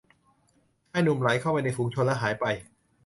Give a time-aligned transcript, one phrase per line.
[0.89, 2.45] ชายหนุ่มไหลเข้าไปในฝูงชนและหายไป